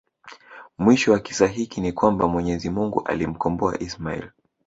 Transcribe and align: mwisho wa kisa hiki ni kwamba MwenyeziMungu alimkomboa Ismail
mwisho 0.77 1.11
wa 1.11 1.19
kisa 1.19 1.47
hiki 1.47 1.81
ni 1.81 1.91
kwamba 1.91 2.27
MwenyeziMungu 2.27 3.03
alimkomboa 3.05 3.79
Ismail 3.79 4.31